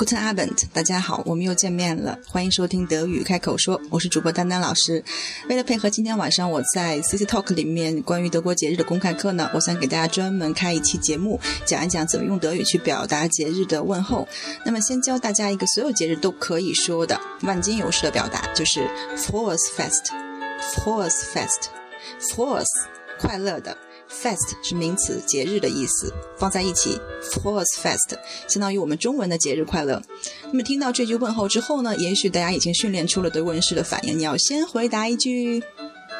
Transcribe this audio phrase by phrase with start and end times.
[0.00, 5.04] Guten Abend，大家好，我们又见面了，欢迎收听德语开口说，我是主播丹丹老师。
[5.50, 14.26] 为了配合今天晚上我在 CC Talk 里面关于德国节日的公开课呢，我想给大家专门开一期节目，讲一讲怎么用德语去表达节日的问候。
[14.64, 18.80] 那么先教大家一个所有节日都可以说的万金油式的表达，就是
[19.18, 22.64] Frohes Fest，Frohes Fest，Frohes
[23.18, 23.76] 快乐的。
[24.10, 28.18] Fest 是名词，节日的意思，放在一起，Frohsfest
[28.48, 30.02] 相当于我们中文的节日快乐。
[30.46, 35.62] 那么听到这句问候之后呢，也许大家已经训练出了德文式的反应，你要先回答一句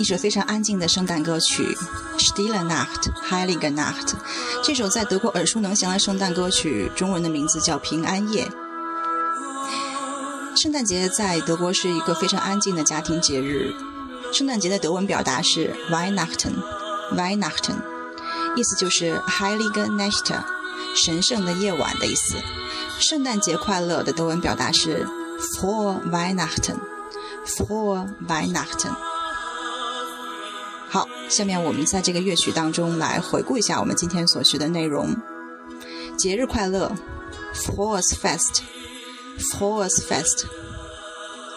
[0.00, 1.76] 一首非常安静的圣诞歌曲
[2.18, 4.14] 《Stille Nacht》（Heilige Nacht）。
[4.64, 8.46] 这首在德国耳熟能详的圣诞歌曲，中文的名字叫《平安夜》。
[10.56, 13.74] 圣诞节在德国是一个非常安静的家庭节日。
[14.32, 17.76] 圣诞节的德文表达是 Weihnachten，Weihnachten，
[18.56, 20.34] 意思就是 Heilige Nacht，
[20.96, 22.36] 神圣的夜晚的意思。
[22.98, 25.06] 圣诞节快乐的德文表达是
[25.58, 28.96] For Weihnachten，For Weihnachten。
[30.92, 35.14] 好，下面我们在这个乐曲当中来回顾一下我们今天所学的内容。
[36.18, 36.92] 节日快乐
[37.54, 40.46] ，Frohes Fest，Frohes Fest。